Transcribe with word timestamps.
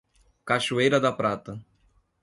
Cachoeira 0.47 0.99
da 0.99 1.11
Prata 1.13 1.63